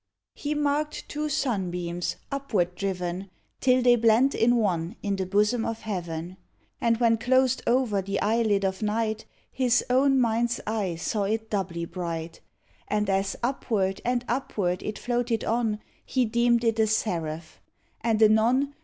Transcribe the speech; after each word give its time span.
He 0.33 0.55
mark'd 0.55 1.07
two 1.07 1.29
sunbeams 1.29 2.15
upward 2.31 2.73
driven 2.73 3.29
Till 3.59 3.83
they 3.83 3.95
blent 3.95 4.33
in 4.33 4.55
one 4.55 4.95
in 5.03 5.15
the 5.15 5.27
bosom 5.27 5.63
of 5.63 5.81
heaven; 5.81 6.37
And 6.81 6.97
when 6.97 7.19
closed 7.19 7.61
o'er 7.67 8.01
the 8.01 8.19
eye 8.19 8.41
lid 8.41 8.65
of 8.65 8.81
night, 8.81 9.25
His 9.51 9.85
own 9.91 10.19
mind's 10.19 10.59
eye 10.65 10.95
saw 10.95 11.25
it 11.25 11.51
doubly 11.51 11.85
bright, 11.85 12.39
And 12.87 13.11
as 13.11 13.35
upward 13.43 14.01
and 14.03 14.25
upward 14.27 14.81
it 14.81 14.97
floated 14.97 15.43
on 15.43 15.79
He 16.03 16.25
deemed 16.25 16.63
it 16.63 16.79
a 16.79 16.87
seraph 16.87 17.61
and 18.03 18.23
anon. 18.23 18.73